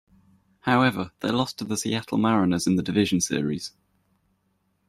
[0.61, 3.73] However, they lost to the Seattle Mariners in the Division Series.